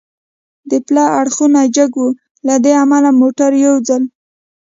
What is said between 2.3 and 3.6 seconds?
له دې امله موټر